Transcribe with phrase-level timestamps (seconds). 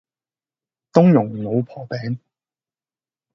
[0.91, 2.17] 冬蓉老婆餅